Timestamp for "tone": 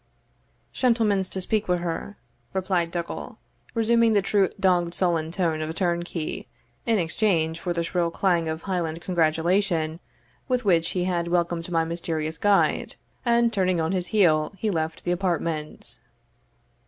5.31-5.61